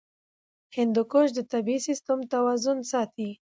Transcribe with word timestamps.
هندوکش 0.77 1.27
د 1.37 1.39
طبعي 1.51 1.77
سیسټم 1.87 2.19
توازن 2.33 2.77
ساتي. 2.91 3.29